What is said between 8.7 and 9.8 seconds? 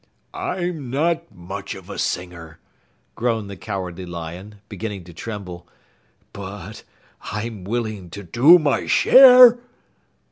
share!"